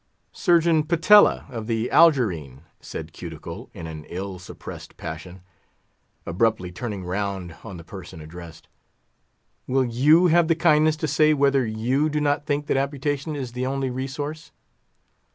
[0.33, 5.41] "Surgeon Patella, of the Algerine," said Cuticle, in an ill suppressed passion,
[6.25, 8.67] abruptly turning round on the person addressed,
[9.67, 13.51] "will you have the kindness to say whether you do not think that amputation is
[13.51, 14.51] the only resource?"